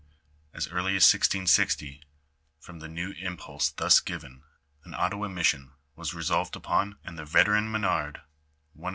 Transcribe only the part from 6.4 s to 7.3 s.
upon, and the